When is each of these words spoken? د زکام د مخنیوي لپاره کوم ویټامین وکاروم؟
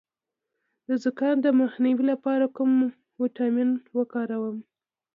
د 0.87 0.89
زکام 1.03 1.37
د 1.41 1.47
مخنیوي 1.61 2.03
لپاره 2.11 2.45
کوم 2.55 2.71
ویټامین 3.21 3.69
وکاروم؟ 3.97 4.57